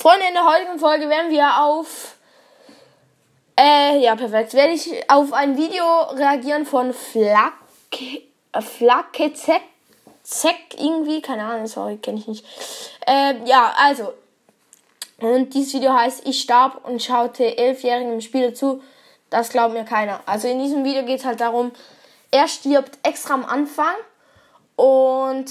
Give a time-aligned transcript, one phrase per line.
[0.00, 2.16] Freunde, in der heutigen Folge werden wir auf.
[3.54, 4.54] Äh, ja, perfekt.
[4.54, 7.52] Werde ich auf ein Video reagieren von Flak.
[8.58, 9.60] Flakezek.
[10.22, 11.20] Zeck irgendwie.
[11.20, 12.46] Keine Ahnung, sorry, kenne ich nicht.
[13.06, 14.14] Äh, ja, also.
[15.20, 18.82] Und dieses Video heißt Ich starb und schaute elfjährigen im Spiel zu.
[19.28, 20.20] Das glaubt mir keiner.
[20.24, 21.72] Also in diesem Video geht es halt darum,
[22.30, 23.96] er stirbt extra am Anfang
[24.76, 25.50] und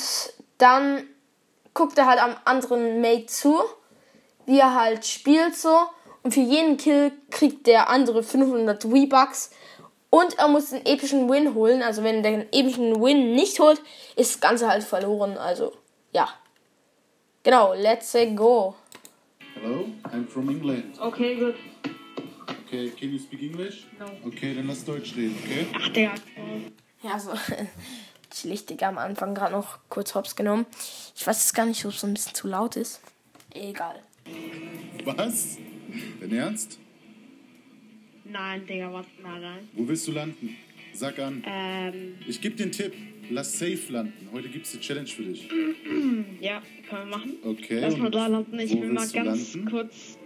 [0.57, 1.07] dann
[1.75, 3.61] guckt er halt am anderen Mate zu,
[4.49, 5.77] wie er halt spielt so.
[6.23, 9.51] Und für jeden Kill kriegt der andere 500 V-Bucks.
[10.09, 11.83] Und er muss den epischen Win holen.
[11.83, 13.79] Also wenn er den epischen Win nicht holt,
[14.15, 15.37] ist das Ganze halt verloren.
[15.37, 15.73] Also,
[16.11, 16.27] ja.
[17.43, 18.75] Genau, let's go.
[19.53, 20.99] Hello, I'm from England.
[20.99, 21.55] Okay, gut.
[22.65, 23.87] Okay, can you speak English?
[23.99, 24.05] No.
[24.25, 25.67] Okay, dann lass Deutsch reden, okay?
[25.75, 26.15] Ach, Digga.
[27.03, 27.31] Ja, so
[28.69, 30.65] Digga, am Anfang gerade noch kurz hops genommen.
[31.15, 33.01] Ich weiß jetzt gar nicht, ob es so ein bisschen zu laut ist.
[33.53, 34.01] Egal.
[35.05, 35.57] Was?
[36.19, 36.79] Dein Ernst?
[38.25, 39.05] Nein, Digga, was?
[39.23, 39.59] Nein, nein.
[39.73, 40.55] Wo willst du landen?
[40.93, 41.43] Sag an.
[41.47, 42.93] Ähm, Ich gebe den Tipp.
[43.31, 44.27] Lass safe landen.
[44.31, 45.47] Heute gibt's eine Challenge für dich.
[46.41, 47.33] ja, können wir machen.
[47.43, 47.79] Okay.
[47.79, 48.59] Lass mal da landen.
[48.59, 49.69] Ich will mal ganz landen?
[49.69, 50.17] kurz.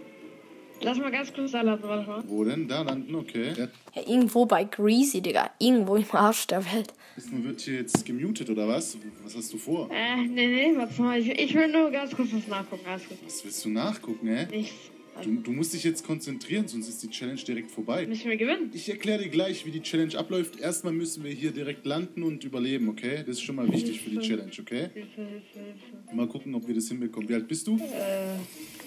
[0.84, 2.22] Lass mal ganz kurz da landen, warte mal.
[2.26, 2.68] Wo denn?
[2.68, 3.52] Da landen, okay.
[3.56, 5.50] Ja, Ja, irgendwo bei Greasy, Digga.
[5.58, 6.92] Irgendwo im Arsch der Welt.
[7.16, 8.96] Wissen, wird hier jetzt gemutet oder was?
[9.22, 9.88] Was hast du vor?
[9.90, 11.18] Äh, nee, nee, warte mal.
[11.18, 12.84] Ich, ich will nur ganz kurz was nachgucken.
[13.24, 14.46] Was willst du nachgucken, hä?
[14.50, 14.74] Nichts.
[15.22, 18.04] Du, du musst dich jetzt konzentrieren, sonst ist die Challenge direkt vorbei.
[18.04, 18.70] Müssen wir gewinnen?
[18.74, 20.58] Ich erkläre dir gleich, wie die Challenge abläuft.
[20.58, 23.18] Erstmal müssen wir hier direkt landen und überleben, okay?
[23.18, 24.88] Das ist schon mal wichtig für die Challenge, okay?
[24.92, 26.16] Hilfe, Hilfe, Hilfe.
[26.16, 27.28] Mal gucken, ob wir das hinbekommen.
[27.28, 27.76] Wie alt bist du?
[27.76, 28.34] Äh,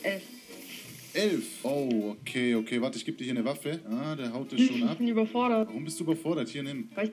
[0.04, 0.22] elf.
[1.18, 1.46] Elf.
[1.64, 2.82] Oh, okay, okay.
[2.82, 3.80] Warte, ich gebe dir hier eine Waffe.
[3.90, 4.98] Ah, der haut das schon Ich ab.
[4.98, 5.68] bin überfordert.
[5.68, 6.48] Warum bist du überfordert?
[6.50, 6.90] Hier, nimm.
[6.96, 7.12] Weil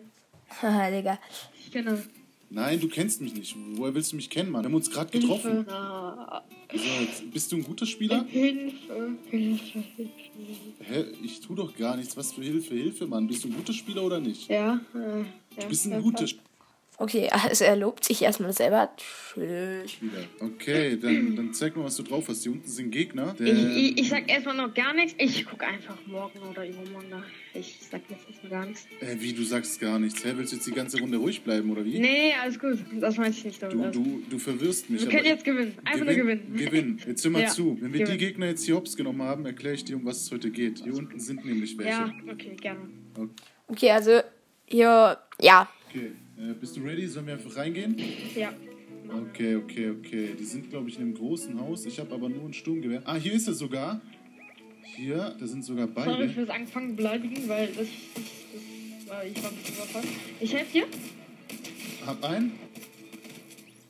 [0.61, 1.19] Haha, Digga.
[1.59, 2.03] ich kenne
[2.51, 3.57] Nein, du kennst mich nicht.
[3.73, 4.63] Woher willst du mich kennen, Mann?
[4.63, 5.53] Wir haben uns gerade getroffen.
[5.67, 6.43] Hilfe.
[6.73, 8.25] So, jetzt, bist du ein guter Spieler?
[8.29, 10.13] Hilfe, Hilfe, Hilfe.
[10.83, 11.05] Hä?
[11.25, 12.17] Ich tu doch gar nichts.
[12.17, 12.75] Was für Hilfe?
[12.75, 13.27] Hilfe, Mann.
[13.27, 14.49] Bist du ein guter Spieler oder nicht?
[14.49, 15.25] Ja, äh, ja.
[15.63, 16.45] Du bist ein guter Spieler.
[16.97, 18.91] Okay, also er lobt sich erstmal selber.
[19.35, 19.99] Chillig.
[20.41, 22.45] Okay, dann, dann zeig mal, was du drauf hast.
[22.45, 23.35] Hier unten sind Gegner.
[23.39, 25.15] Der, Ich, ich, ich sag erstmal noch gar nichts.
[25.19, 27.25] Ich guck einfach morgen oder übermorgen nach.
[27.53, 28.87] Ich sag jetzt erstmal gar nichts.
[29.01, 30.25] äh, wie, du sagst gar nichts.
[30.25, 31.99] Hä, willst du jetzt die ganze Runde ruhig bleiben, oder wie?
[31.99, 32.79] Nee, alles gut.
[33.01, 33.95] Das meinte ich nicht damit.
[33.95, 35.03] Du, du, du verwirrst mich.
[35.03, 35.77] Wir können jetzt gewinnen.
[35.85, 36.55] Einfach nur gewinnen.
[36.57, 37.01] Gewinn.
[37.07, 37.77] Jetzt hör mal Ja, zu.
[37.81, 38.19] Wenn wir die gewinnen.
[38.19, 40.79] Gegner jetzt hier hops genommen haben, erkläre ich dir, um was es heute geht.
[40.85, 41.91] Hier unten sind nämlich welche.
[41.91, 42.89] Ja, okay, gerne.
[43.67, 44.21] Okay, also
[44.67, 45.69] hier, ja.
[45.91, 46.13] Okay.
[46.37, 47.07] Äh, bist du ready?
[47.07, 47.97] Sollen wir einfach reingehen?
[48.35, 48.53] Ja.
[49.09, 50.35] Okay, okay, okay.
[50.39, 51.85] Die sind, glaube ich, in einem großen Haus.
[51.87, 53.03] Ich habe aber nur ein Sturmgewehr.
[53.05, 54.01] Ah, hier ist er sogar.
[54.97, 56.29] Hier, da sind sogar Sorry beide.
[56.31, 57.87] fürs Anfangen beleidigen, weil das, das,
[59.01, 60.11] das war, ich war ein bisschen überfordert.
[60.41, 60.87] Ich helfe dir.
[62.07, 62.53] Hab einen.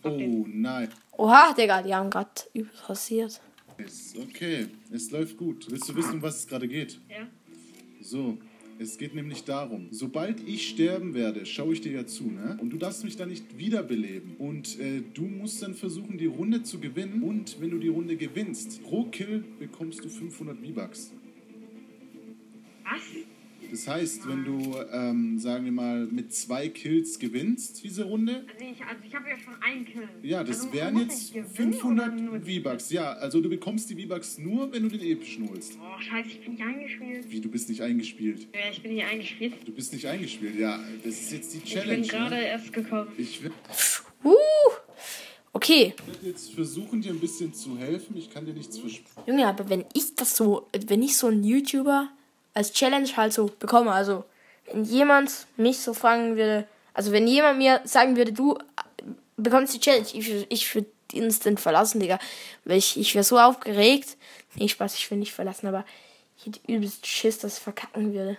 [0.03, 0.89] Oh, nein.
[1.17, 3.41] Oha, Digga, die haben gerade übel rasiert.
[4.29, 5.71] Okay, es läuft gut.
[5.71, 7.01] Willst du wissen, um was es gerade geht?
[7.09, 7.27] Ja.
[8.01, 8.39] So,
[8.79, 12.59] es geht nämlich darum, sobald ich sterben werde, schaue ich dir ja zu, ne?
[12.61, 14.37] Und du darfst mich dann nicht wiederbeleben.
[14.37, 17.23] Und äh, du musst dann versuchen, die Runde zu gewinnen.
[17.23, 21.13] Und wenn du die Runde gewinnst, pro Kill bekommst du 500 V-Bucks.
[22.85, 23.34] Was?
[23.75, 28.65] Das heißt, wenn du, ähm, sagen wir mal, mit zwei Kills gewinnst, diese Runde, Also
[28.73, 30.09] ich, also ich habe ja schon einen Kill.
[30.23, 32.91] ja, das also, wären jetzt ich gewinnen 500 oder nur- V-Bucks.
[32.93, 35.77] Ja, also du bekommst die V-Bucks nur, wenn du den epischen holst.
[35.83, 37.31] Oh, scheiße, ich bin nicht eingespielt.
[37.31, 38.47] Wie, du bist nicht eingespielt.
[38.55, 39.55] Ja, ich bin nicht eingespielt.
[39.67, 40.79] Du bist nicht eingespielt, ja.
[41.03, 42.01] Das ist jetzt die Ich Challenge.
[42.03, 42.47] bin gerade ne?
[42.47, 43.09] erst gekommen.
[43.19, 43.57] Ich werde
[44.23, 44.35] Uh,
[45.53, 45.95] okay.
[46.23, 48.17] jetzt versuchen, dir ein bisschen zu helfen.
[48.17, 49.23] Ich kann dir nichts versprechen.
[49.27, 52.09] Junge, aber wenn ich das so, wenn ich so einen YouTuber
[52.55, 54.25] als Challenge halt so bekomme, also
[54.67, 59.03] wenn jemand mich so fragen würde, also wenn jemand mir sagen würde, du äh,
[59.37, 62.19] bekommst die Challenge, ich, ich würde instant verlassen, Digga.
[62.65, 64.17] Weil ich, ich wäre so aufgeregt.
[64.55, 65.85] Nee, Spaß, ich will nicht verlassen, aber
[66.39, 68.37] ich hätte übelst Schiss, dass ich verkacken würde.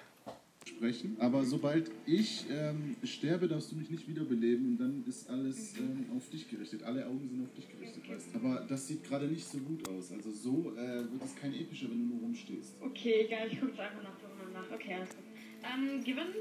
[1.19, 6.06] Aber sobald ich ähm, sterbe, darfst du mich nicht wiederbeleben und dann ist alles ähm,
[6.16, 6.84] auf dich gerichtet.
[6.84, 8.40] Alle Augen sind auf dich gerichtet, weißt du.
[8.40, 10.12] Aber das sieht gerade nicht so gut aus.
[10.12, 12.75] Also so äh, wird es kein epischer, wenn du nur rumstehst.
[12.81, 14.75] Okay, egal, ich gucke einfach nach, nach, nach.
[14.75, 15.25] Okay, alles gut.
[15.63, 16.33] Ähm, gewinnen?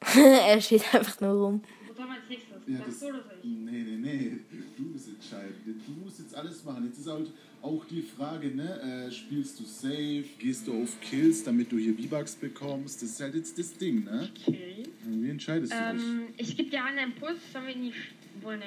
[0.48, 1.62] er steht einfach nur rum.
[1.88, 2.56] Was soll als nächstes?
[2.66, 3.48] Ja, das das, so oder so ich?
[3.48, 4.38] nee, nee, nee.
[4.76, 5.56] Du bist entscheidend.
[5.66, 6.84] Du musst jetzt alles machen.
[6.86, 7.30] Jetzt ist halt
[7.66, 9.06] auch die Frage, ne?
[9.08, 10.24] Äh, spielst du safe?
[10.38, 13.02] Gehst du auf Kills, damit du hier V-Bucks bekommst?
[13.02, 14.30] Das ist halt jetzt das Ding, ne?
[14.46, 14.84] Okay.
[15.04, 16.02] Wie entscheidest du dich?
[16.02, 17.96] Ähm, ich gebe dir einen Impuls, sollen wir nicht.
[18.40, 18.64] Wohl, ne,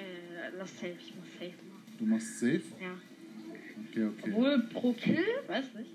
[0.58, 1.84] lass safe, ich muss safe machen.
[1.98, 2.62] Du machst safe?
[2.82, 3.00] Ja.
[3.90, 4.32] Okay, okay.
[4.32, 5.92] Obwohl pro Kill, weiß nicht.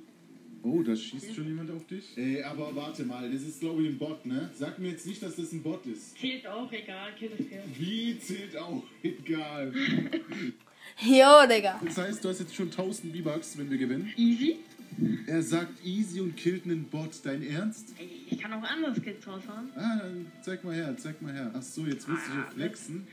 [0.63, 2.17] Oh, da schießt schon jemand auf dich?
[2.17, 4.49] Ey, aber warte mal, das ist glaube ich ein Bot, ne?
[4.55, 6.17] Sag mir jetzt nicht, dass das ein Bot ist.
[6.17, 7.61] Zählt auch, egal, Kill ist Kill.
[7.77, 8.83] Wie zählt auch?
[9.03, 9.75] Egal.
[11.01, 11.81] Jo, Digga.
[11.85, 14.13] Das heißt, du hast jetzt schon 1000 V-Bucks, wenn wir gewinnen.
[14.17, 14.59] Easy.
[15.27, 17.11] Er sagt easy und killt einen Bot.
[17.25, 17.95] Dein Ernst?
[17.99, 19.71] Ey, Ich kann auch andere Skills raushauen.
[19.75, 21.51] Ah, dann zeig mal her, zeig mal her.
[21.53, 23.07] Ach so, jetzt willst du hier flexen.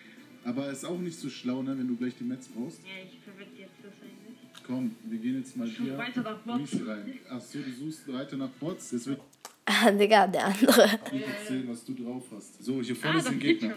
[0.44, 2.80] Aber ist auch nicht so schlau, ne, wenn du gleich die Metz brauchst.
[2.84, 4.38] Ja, ich verwende jetzt das eigentlich.
[4.66, 6.74] Komm, wir gehen jetzt mal Schon hier weiter nach Bots.
[6.74, 7.14] Mies rein.
[7.30, 8.90] Ach so, du suchst weiter nach Bots.
[8.92, 9.22] Das wird
[9.66, 10.90] Ah, Digga, der andere.
[11.14, 12.64] nicht erzählen, was du drauf hast.
[12.64, 13.74] So, hier vorne Ah, ist ein Gegner.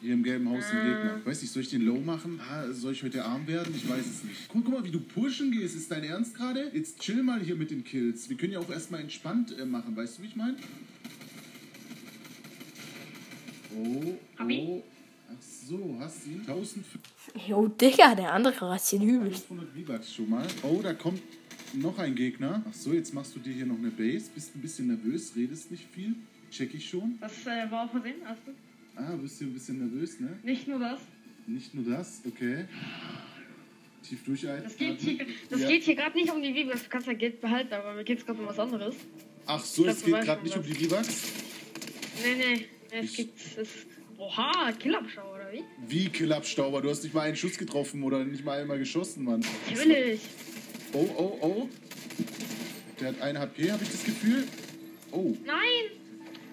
[0.00, 1.20] Hier im gelben Haus ein Gegner.
[1.26, 2.40] Weiß nicht, soll ich den Low machen?
[2.50, 3.72] Ah, soll ich heute arm werden?
[3.76, 4.48] Ich weiß es nicht.
[4.48, 5.76] Guck, guck mal, wie du pushen gehst.
[5.76, 6.70] Ist dein Ernst gerade?
[6.72, 8.28] Jetzt chill mal hier mit den Kills.
[8.30, 9.94] Wir können ja auch erstmal entspannt äh, machen.
[9.94, 10.56] Weißt du, wie ich meine?
[13.76, 14.58] Oh, Hab ich?
[14.60, 14.82] oh.
[15.28, 16.40] Ach so, hast du ihn?
[16.40, 19.46] 1500 Jo, Digga, der andere rasiert übelst.
[19.46, 20.46] V-Bucks schon mal.
[20.62, 21.20] Oh, da kommt
[21.74, 22.62] noch ein Gegner.
[22.68, 24.30] Ach so, jetzt machst du dir hier noch eine Base.
[24.34, 26.14] Bist ein bisschen nervös, redest nicht viel.
[26.50, 27.18] Check ich schon.
[27.20, 28.52] Das äh, war auf Versehen, hast du?
[28.96, 30.38] Ah, bist hier ein bisschen nervös, ne?
[30.42, 31.00] Nicht nur das.
[31.46, 32.64] Nicht nur das, okay.
[34.02, 34.62] Tief durchatmen.
[34.64, 35.68] Das geht hier, das Ja.
[35.68, 36.82] geht hier gerade nicht um die Videos.
[36.84, 38.94] Du kannst ja Geld behalten, aber mir geht es gerade um was anderes.
[39.46, 41.32] Ach so, es geht du gerade nicht um die V-Bucks?
[42.24, 42.66] Nee, nee.
[42.90, 43.38] Es Ich- gibt.
[43.58, 43.68] Es,
[44.16, 45.62] oha, Killabschau, oder wie?
[45.88, 46.80] Wie Killabstauber?
[46.82, 49.44] Du hast nicht mal einen Schuss getroffen oder nicht mal einmal geschossen, Mann.
[49.68, 50.20] Natürlich.
[50.96, 51.68] Oh, oh, oh.
[52.98, 54.44] Der hat eine HP, habe ich das Gefühl.
[55.12, 55.90] Oh, Nein!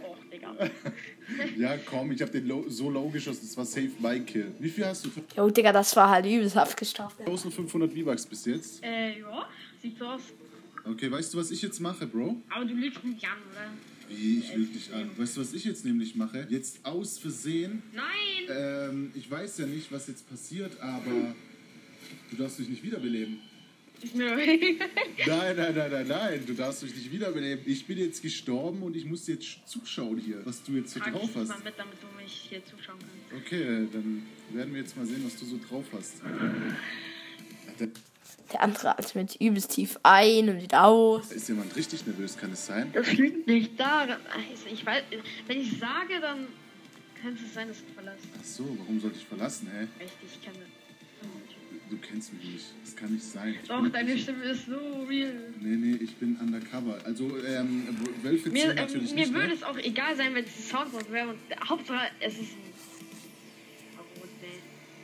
[0.03, 0.53] Och, Digga.
[1.57, 3.39] ja komm, ich habe den low, so low geschossen.
[3.43, 4.51] Das war safe mein Kill.
[4.59, 5.09] Wie viel hast du?
[5.37, 7.21] Jo, Digga, das war halt übelst abgestachelt.
[7.25, 8.83] 1500 V-Bucks bis jetzt.
[8.83, 9.47] äh, ja.
[9.81, 10.21] Sieht so aus.
[10.85, 12.35] Okay, weißt du, was ich jetzt mache, Bro?
[12.49, 13.71] Aber du lügst mich an, oder?
[14.09, 15.09] Wie, ich lüge dich an.
[15.15, 16.45] Weißt du, was ich jetzt nämlich mache?
[16.49, 17.81] Jetzt aus Versehen.
[17.93, 18.49] Nein!
[18.89, 21.33] Ähm, ich weiß ja nicht, was jetzt passiert, aber
[22.29, 23.39] du darfst dich nicht wiederbeleben.
[24.13, 24.77] Nein,
[25.27, 26.43] nein, nein, nein, nein.
[26.45, 27.63] Du darfst dich nicht wiederbeleben.
[27.65, 31.13] Ich bin jetzt gestorben und ich muss jetzt zuschauen hier, was du jetzt so Trag
[31.13, 31.47] drauf ich hast.
[31.49, 33.45] mal mit, damit du mich hier zuschauen kannst.
[33.45, 36.15] Okay, dann werden wir jetzt mal sehen, was du so drauf hast.
[38.51, 41.31] Der andere atmet übelst tief ein und wieder aus.
[41.31, 42.91] ist jemand richtig nervös, kann es sein?
[42.93, 44.19] Das liegt nicht daran.
[44.31, 45.03] Also ich weiß,
[45.47, 46.47] wenn ich sage, dann
[47.21, 48.25] könnte es sein, dass du verlässt.
[48.39, 49.87] Ach so, warum sollte ich verlassen, hä?
[50.03, 50.65] Echt, ich kenne.
[51.93, 52.65] Du kennst mich nicht.
[52.83, 53.53] Das kann nicht sein.
[53.61, 55.31] Ich Doch, deine Stimme ist so real.
[55.61, 56.97] Nee, nee, ich bin undercover.
[57.05, 57.87] Also, ähm,
[58.23, 59.53] Wölfe Mir, ziehen natürlich ähm, mir nicht, würde ne?
[59.53, 61.29] es auch egal sein, wenn es Soundboard wäre.
[61.29, 62.55] Und Hauptsache, es ist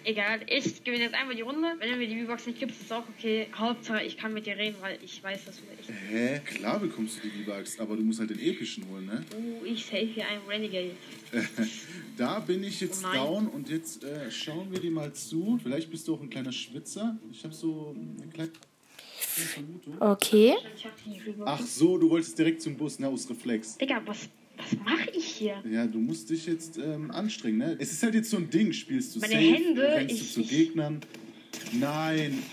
[0.09, 1.67] Egal, ich gewinne jetzt einmal die Runde.
[1.77, 3.45] Wenn du mir die V-Box nicht gibst, ist auch okay.
[3.53, 5.88] Hauptsache, ich kann mit dir reden, weil ich weiß, dass du echt.
[6.09, 6.41] Hä?
[6.45, 9.23] Klar bekommst du die V-Bucks, aber du musst halt den epischen holen, ne?
[9.38, 10.95] Oh, ich save hier einen Renegade.
[12.17, 15.59] Da bin ich jetzt Oh down und jetzt äh, schauen wir dir mal zu.
[15.61, 17.15] Vielleicht bist du auch ein kleiner Schwitzer.
[17.31, 18.51] Ich habe so eine kleine
[19.19, 20.01] Vermutung.
[20.01, 20.55] Okay.
[20.75, 21.45] Ich hab die V-Box.
[21.45, 23.07] Ach so, du wolltest direkt zum Bus, ne?
[23.07, 23.77] Aus Reflex.
[23.77, 24.27] Digga, was,
[24.59, 25.63] was mache ich hier?
[25.69, 27.77] Ja, du musst dich jetzt ähm, anstrengen, ne?
[27.79, 30.25] Es ist halt jetzt so ein Ding, spielst du Meine safe, Hände, rennst ich- du
[30.33, 31.01] zu ich- Gegnern.
[31.73, 32.44] Nein.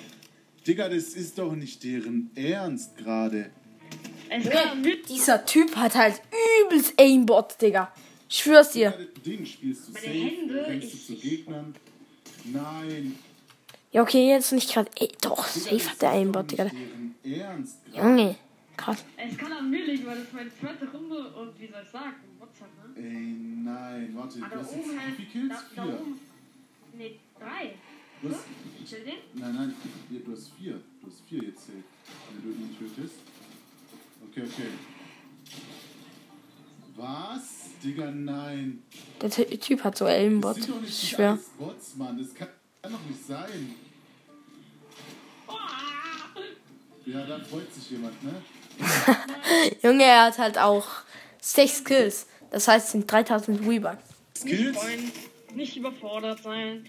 [0.67, 3.51] Digga, das ist doch nicht deren Ernst gerade.
[5.09, 6.21] Dieser Typ hat halt
[6.67, 7.93] übelst Aimbot, Digga.
[8.29, 8.93] Ich schwör's dir.
[9.25, 11.75] Ding, spielst du Meine safe, Hände, rennst du ich- zu Gegnern.
[12.45, 13.17] Nein.
[13.93, 14.91] Ja, okay, jetzt nicht gerade.
[15.21, 16.65] Doch, safe hat der Aimbot, Digga.
[17.25, 18.09] deren Ernst gerade.
[18.09, 18.37] Junge,
[18.77, 19.05] krass.
[19.17, 21.91] Es kann an mir liegen, weil das ist meine zweite Runde und wie soll ich
[21.91, 23.03] sagen, WhatsApp, ne?
[23.03, 25.19] Ey, nein, warte, Aber du da hast jetzt oben halt.
[25.19, 25.61] wie viele Kills?
[25.75, 26.21] Da, da oben.
[26.97, 27.75] Ne, drei.
[28.23, 28.45] Du hast,
[28.89, 29.41] Chill den.
[29.41, 29.75] nein, nein,
[30.11, 30.81] du hast vier.
[31.03, 31.85] Du hast vier jetzt zählt,
[32.33, 33.15] wenn du ihn tötest.
[34.31, 34.69] Okay, okay.
[36.97, 37.71] Was?
[37.85, 38.83] Digga, nein.
[39.21, 40.55] Der Ty- Typ hat so Das Aimbot.
[40.55, 41.33] sind doch nicht schwör.
[41.33, 42.17] alles Bots, Mann.
[42.19, 42.49] Das kann,
[42.81, 43.75] kann doch nicht sein.
[47.05, 48.33] Ja, da freut sich jemand, ne?
[49.83, 50.87] Junge, er hat halt auch
[51.41, 52.27] 6 Kills.
[52.51, 53.99] Das heißt, es sind 3000 V-Bucks.
[54.45, 54.79] Nicht Skills?
[55.55, 56.85] nicht überfordert sein.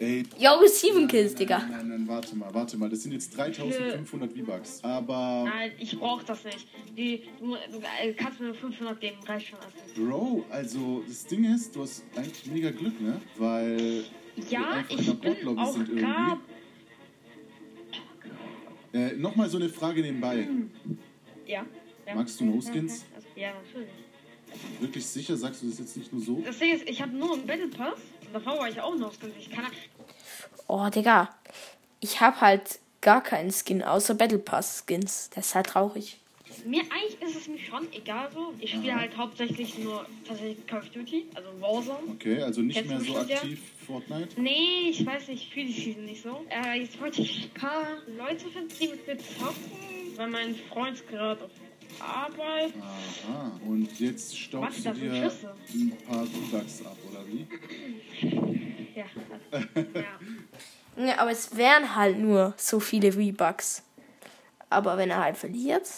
[0.00, 1.58] Ey, Jo, 7 Kills, Digga.
[1.58, 2.88] Nein, nein, nein, warte mal, warte mal.
[2.88, 4.80] Das sind jetzt 3500 V-Bucks.
[4.82, 6.66] Aber, Nein, ich brauch das nicht.
[6.96, 9.58] Die, du, du äh, kannst mir 500 geben, reicht schon.
[9.58, 10.10] Also.
[10.10, 13.20] Bro, also das Ding ist, du hast eigentlich mega Glück, ne?
[13.38, 14.04] Weil
[14.36, 16.40] wir Ja, ich der bin auch sind gar.
[18.94, 20.46] Äh, Nochmal so eine Frage nebenbei.
[21.46, 21.66] Ja.
[22.06, 22.14] ja.
[22.14, 23.04] Magst du No-Skins?
[23.14, 23.90] Also, ja, natürlich.
[24.80, 25.36] Wirklich sicher?
[25.36, 26.40] Sagst du das jetzt nicht nur so?
[26.46, 27.98] Das Ding ist, ich habe nur einen Battle Pass.
[28.24, 29.34] Und davor war ich auch noch Skins.
[29.38, 29.66] Ich kann.
[30.68, 31.36] Oh, Digga.
[31.98, 35.28] Ich hab halt gar keinen Skin außer Battle Pass Skins.
[35.34, 36.20] Das ist halt traurig.
[36.64, 38.54] Mir eigentlich ist es mir schon egal so.
[38.58, 42.12] Ich spiele halt hauptsächlich nur tatsächlich Call of Duty, also Warzone.
[42.14, 43.36] Okay, also nicht Kennst mehr so bestimmt, ja?
[43.36, 44.40] aktiv Fortnite?
[44.40, 46.44] Nee, ich weiß nicht, ich fühle die Season nicht so.
[46.48, 47.84] Äh, jetzt wollte ich ein paar
[48.16, 51.50] Leute finden, die mit mir zocken, weil mein Freund gerade auf
[52.00, 52.72] Arbeit.
[52.80, 53.60] Aha.
[53.66, 57.46] Und jetzt staubst Was du dir ein paar V-Bucks ab, oder wie?
[58.94, 59.04] Ja,
[59.50, 61.04] also, ja.
[61.06, 63.82] Ja, aber es wären halt nur so viele V-Bucks.
[64.70, 65.88] Aber wenn er halt verliert,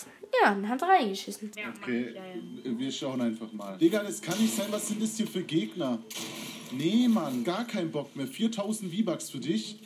[0.43, 1.51] ja, dann hat er reingeschissen.
[1.83, 2.79] Okay, ich, ja, ja.
[2.79, 3.77] wir schauen einfach mal.
[3.79, 4.67] Digga, das kann nicht sein.
[4.71, 5.99] Was sind das hier für Gegner?
[6.73, 8.27] Nee, Mann, gar kein Bock mehr.
[8.27, 9.79] 4000 V-Bucks für dich.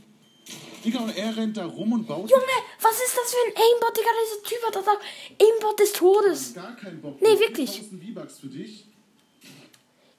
[0.85, 2.42] Digga, und er rennt da rum und baut Junge,
[2.80, 4.09] was ist das für ein Aimbot, Digga?
[4.25, 5.00] Dieser Typ hat das auch
[5.38, 6.54] Aimbot des Todes.
[6.54, 7.40] gar keinen Bock Nee, mehr.
[7.40, 7.71] wirklich.
[7.71, 8.87] 4000 V-Bucks für dich.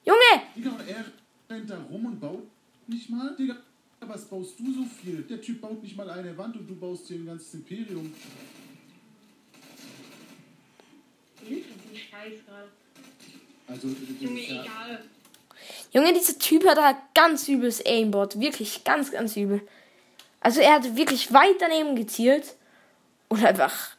[0.04, 1.04] Junge, Digga, und er
[1.50, 2.42] rennt da rum und baut
[2.86, 3.34] nicht mal.
[3.36, 3.56] Digga,
[4.00, 5.22] was baust du so viel?
[5.22, 8.12] Der Typ baut nicht mal eine Wand und du baust hier ein ganzes Imperium.
[13.68, 13.88] Also,
[14.20, 15.04] Junge, ja, egal.
[15.92, 18.38] Junge, dieser Typ hat halt ganz übles Aimbot.
[18.38, 19.66] Wirklich ganz, ganz übel.
[20.40, 22.56] Also er hat wirklich weit daneben gezielt
[23.28, 23.96] und einfach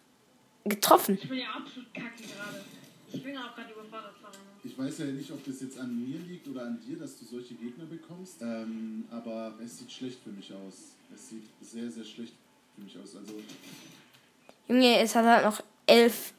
[0.66, 1.18] getroffen.
[1.22, 2.64] Ich bin ja absolut kacke gerade.
[3.12, 4.32] Ich bin auch gerade überfordert von
[4.64, 7.26] Ich weiß ja nicht, ob das jetzt an mir liegt oder an dir, dass du
[7.26, 8.42] solche Gegner bekommst.
[8.42, 10.96] Ähm, aber es sieht schlecht für mich aus.
[11.16, 12.34] Es sieht sehr, sehr schlecht
[12.76, 13.16] für mich aus.
[13.16, 13.34] Also,
[14.68, 16.34] Junge, es hat halt noch elf.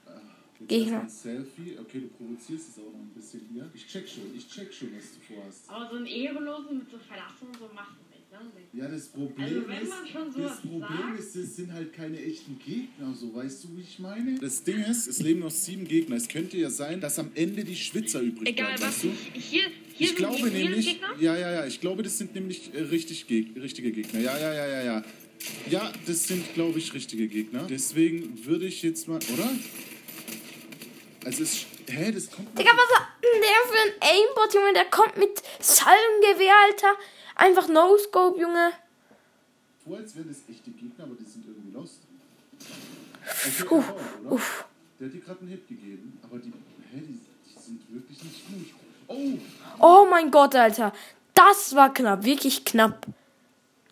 [0.66, 1.02] Gegner.
[1.02, 1.76] ein Selfie.
[1.80, 3.70] Okay, du provozierst es auch noch ein bisschen hier.
[3.74, 5.64] Ich check schon, ich check schon, was du vorhast.
[5.68, 8.80] Aber so ein Ehrenlosen mit so Verlassen und so macht man nicht, ne?
[8.80, 11.92] Ja, das Problem Also, wenn ist, man schon das Problem sagt- ist, es sind halt
[11.92, 14.38] keine echten Gegner, so weißt du, wie ich meine?
[14.40, 16.16] Das Ding ist, es leben noch sieben Gegner.
[16.16, 19.04] Es könnte ja sein, dass am Ende die Schwitzer übrig Egal bleiben, was.
[19.04, 19.08] weißt du?
[19.34, 19.62] Ich, hier
[19.96, 23.54] hier Ich glaube nämlich, ja, ja, ja, ich glaube, das sind nämlich äh, richtig Geg
[23.56, 24.20] richtige Gegner.
[24.20, 25.04] Ja, ja, ja, ja, ja.
[25.70, 27.66] Ja, das sind, glaube ich, richtige Gegner.
[27.68, 29.50] Deswegen würde ich jetzt mal, oder?
[31.24, 32.56] Also es, hä, das kommt.
[32.58, 34.72] Digga, was hat denn der für ein Aimbot, Junge?
[34.74, 36.94] Der kommt mit Salvengewehr, Alter.
[37.36, 38.72] Einfach No-Scope, Junge.
[39.84, 42.00] vor, als wären das echte Gegner, aber die sind irgendwie lost.
[43.24, 44.32] Okay, Uff, aber, oder?
[44.32, 44.64] uff.
[45.00, 46.48] Der hat dir gerade einen Hit gegeben, aber die,
[46.92, 48.66] hä, die, die sind wirklich nicht gut.
[49.08, 49.38] Oh,
[49.80, 50.92] Oh mein Gott, Alter.
[51.34, 52.24] Das war knapp.
[52.24, 53.06] Wirklich knapp.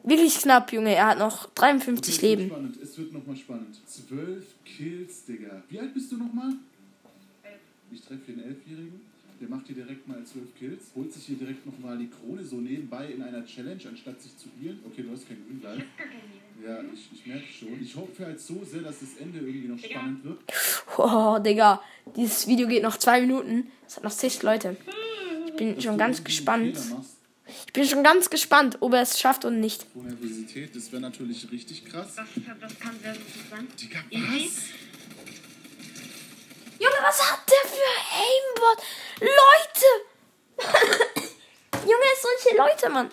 [0.05, 0.95] Wirklich knapp, Junge.
[0.95, 2.49] Er hat noch 53 es wird Leben.
[2.51, 3.77] spannend, es wird nochmal spannend.
[3.87, 5.62] Zwölf Kills, Digga.
[5.69, 6.53] Wie alt bist du nochmal?
[7.93, 9.01] Ich treffe hier einen Elfjährigen.
[9.41, 10.93] Der macht hier direkt mal zwölf Kills.
[10.95, 14.49] Holt sich hier direkt nochmal die Krone so nebenbei in einer Challenge, anstatt sich zu
[14.61, 14.79] healen.
[14.87, 15.85] Okay, du hast kein Grün Leben.
[16.65, 17.83] Ja, ich, ich merke schon.
[17.83, 19.99] Ich hoffe halt so sehr, dass das Ende irgendwie noch Digga.
[19.99, 20.39] spannend wird.
[20.97, 21.83] Oh, Digga.
[22.15, 23.67] Dieses Video geht noch zwei Minuten.
[23.85, 24.77] Es hat noch 60 Leute.
[25.47, 26.79] Ich bin schon Du ganz gespannt.
[27.67, 29.85] Ich bin schon ganz gespannt, ob er es schafft oder nicht.
[29.97, 32.15] Nervosität, das wäre natürlich richtig krass.
[32.15, 32.27] Das,
[32.61, 33.67] das kann sehr gut sein.
[33.81, 34.63] Digga, was?
[36.79, 37.32] Junge, was
[38.62, 38.83] Aimbot?
[39.21, 39.87] Leute!
[41.83, 43.11] Junge, solche Leute, Mann.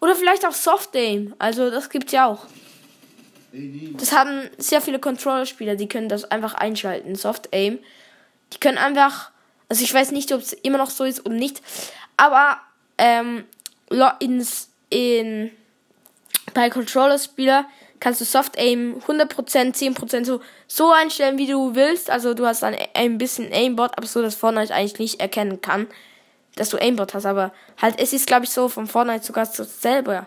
[0.00, 1.34] Oder vielleicht auch Soft Aim.
[1.38, 2.46] Also, das gibt's ja auch.
[3.52, 7.14] Das haben sehr viele Controller-Spieler, die können das einfach einschalten.
[7.16, 7.78] Soft Aim.
[8.52, 9.30] Die können einfach.
[9.68, 11.62] Also ich weiß nicht, ob es immer noch so ist oder nicht.
[12.16, 12.60] Aber
[12.98, 13.44] ähm,
[14.18, 15.52] ins, in,
[16.54, 17.66] bei Controller-Spieler
[18.00, 22.10] kannst du Soft Aim 100%, 10% so, so einstellen, wie du willst.
[22.10, 25.86] Also du hast dann ein bisschen Aimbot, aber so, dass Fortnite eigentlich nicht erkennen kann,
[26.56, 27.26] dass du Aimbot hast.
[27.26, 30.26] Aber halt, es ist, glaube ich, so von Fortnite sogar so selber.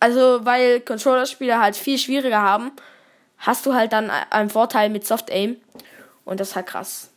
[0.00, 2.72] Also, weil Controller-Spieler halt viel schwieriger haben,
[3.38, 5.56] hast du halt dann einen Vorteil mit Soft Aim.
[6.24, 7.10] Und das ist halt krass.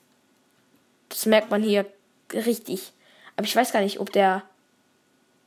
[1.10, 1.86] Das merkt man hier
[2.34, 2.92] richtig.
[3.38, 4.44] Aber ich weiß gar nicht, ob der.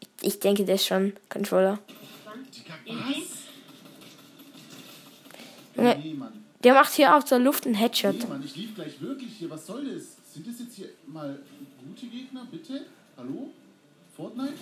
[0.00, 1.78] Ich, ich denke, der ist schon Controller.
[6.64, 8.18] Der macht hier aus der Luft einen Headshot.
[8.18, 9.50] Nee, Mann, ich lief gleich wirklich hier.
[9.50, 10.16] Was soll das?
[10.32, 11.38] Sind das jetzt hier mal
[11.87, 12.87] gute Gegner, bitte?
[13.16, 13.50] Hallo?
[14.16, 14.54] Fortnite?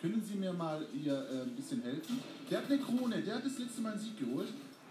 [0.00, 2.18] Können Sie mir mal hier äh, ein bisschen helfen?
[2.50, 4.48] Der hat eine Krone, der hat das letzte Mal einen Sieg geholt.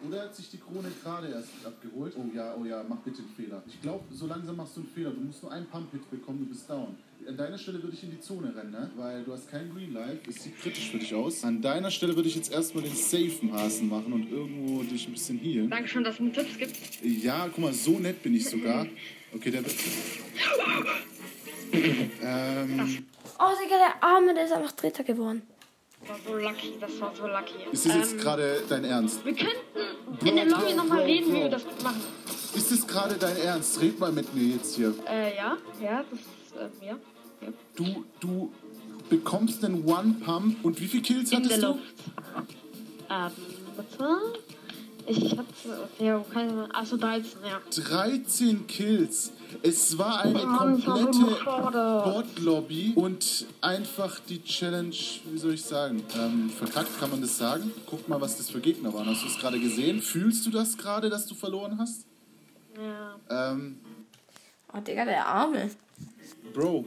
[0.08, 2.14] Oder er hat sich die Krone gerade erst abgeholt.
[2.18, 3.62] Oh ja, oh ja, mach bitte einen Fehler.
[3.68, 5.12] Ich glaube, so langsam machst du einen Fehler.
[5.12, 6.96] Du musst nur einen Pump-Hit bekommen, du bist down.
[7.28, 8.92] An deiner Stelle würde ich in die Zone rennen, ne?
[8.96, 10.20] Weil du hast kein Green Life.
[10.30, 11.44] Es sieht kritisch für dich aus.
[11.44, 15.14] An deiner Stelle würde ich jetzt erstmal den safen Hasen machen und irgendwo dich ein
[15.14, 15.70] bisschen healen.
[15.70, 16.76] Dankeschön, dass es mir Tipps gibt.
[17.04, 18.88] Ja, guck mal, so nett bin ich sogar.
[19.34, 19.76] Okay, der wird.
[22.24, 23.06] ähm,
[23.40, 25.42] Oh, Digga, der Arme, der ist einfach Dritter geworden.
[26.02, 27.54] Das war so lucky, das war so lucky.
[27.72, 29.24] ist das jetzt Ähm, gerade dein Ernst?
[29.26, 32.02] Wir könnten in der Lobby nochmal reden, wie wir das machen.
[32.56, 33.82] Ist das gerade dein Ernst?
[33.82, 34.94] Red mal mit mir jetzt hier.
[35.10, 36.98] Äh, ja, ja, das ist, äh, ja.
[37.76, 38.52] Du, du
[39.10, 41.80] bekommst den One Pump und wie viele Kills In der hattest du?
[43.10, 43.32] Ähm,
[43.76, 44.18] bitte?
[45.08, 47.60] Ich hatte, ja, keine, also 13, ja.
[47.70, 49.32] 13 Kills.
[49.64, 51.38] Es war eine komplette.
[51.44, 54.96] Bot-Lobby und einfach die Challenge,
[55.26, 57.72] wie soll ich sagen, ähm, verkackt, kann man das sagen?
[57.88, 59.08] Guck mal, was das für Gegner waren.
[59.08, 60.02] Hast du es gerade gesehen?
[60.02, 62.06] Fühlst du das gerade, dass du verloren hast?
[62.78, 63.52] Ja.
[63.52, 63.78] Ähm,
[64.74, 65.70] Oh, Digga, der Arme.
[66.54, 66.86] Bro,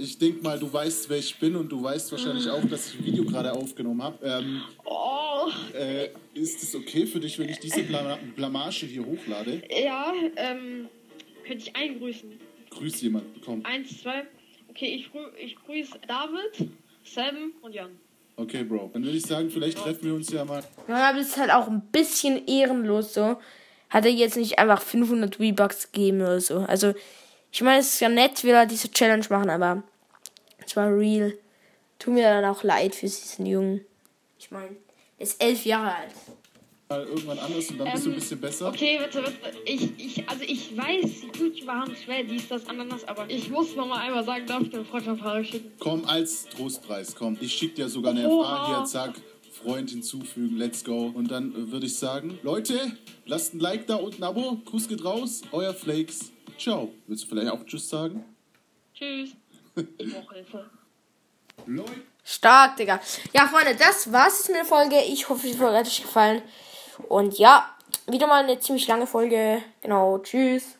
[0.00, 2.98] ich denke mal, du weißt, wer ich bin und du weißt wahrscheinlich auch, dass ich
[3.00, 4.18] ein Video gerade aufgenommen habe.
[4.26, 9.62] Ähm, Oh, äh, ist es okay für dich, wenn ich diese Blama Blamage hier hochlade?
[9.70, 10.88] ja, ähm,
[11.46, 12.30] könnte ich eingrüßen.
[12.70, 13.64] Grüß jemand, komm.
[13.64, 14.24] Eins, zwei.
[14.68, 16.70] Okay, ich, grü ich grüße David,
[17.04, 17.90] Sam und Jan.
[18.36, 18.90] Okay, Bro.
[18.92, 20.62] Dann würde ich sagen, vielleicht treffen wir uns ja mal.
[20.88, 23.38] Ja, aber das ist halt auch ein bisschen ehrenlos so.
[23.90, 26.58] Hat er jetzt nicht einfach 500 V-Bucks gegeben oder so.
[26.58, 26.94] Also,
[27.52, 29.82] ich meine, es ist ja nett, will er diese Challenge machen, aber
[30.64, 31.36] es war real.
[31.98, 33.84] Tut mir dann auch leid für diesen Jungen.
[34.38, 34.76] Ich meine,
[35.18, 36.14] er ist elf Jahre alt.
[36.88, 38.68] mal irgendwann anders und dann bist du ein bisschen besser.
[38.68, 39.58] Okay, warte, warte.
[39.64, 43.86] Ich, ich, also ich weiß, YouTuber haben schwer, dies, das, Ananas, aber ich muss noch
[43.86, 45.72] mal einmal sagen, darf ich den Freundschaft schicken?
[45.78, 47.36] Komm, als Trostpreis, komm.
[47.40, 48.44] Ich schicke dir sogar eine Oha.
[48.44, 49.14] FA hier, zack.
[49.50, 51.12] Freund hinzufügen, let's go.
[51.14, 54.58] Und dann äh, würde ich sagen, Leute, lasst ein Like da und ein Abo.
[54.64, 56.32] Gruß geht raus, euer Flakes.
[56.60, 56.92] Ciao.
[57.06, 58.24] Willst du vielleicht auch Tschüss sagen?
[58.94, 59.30] Tschüss.
[59.96, 60.68] Ich brauche Hilfe.
[61.64, 61.92] Leute.
[62.22, 63.00] Stark, Digga.
[63.32, 64.96] Ja, Freunde, das war's mit der Folge.
[65.08, 66.42] Ich hoffe, die Folge hat euch gefallen.
[67.08, 67.74] Und ja,
[68.08, 69.62] wieder mal eine ziemlich lange Folge.
[69.80, 70.76] Genau, tschüss.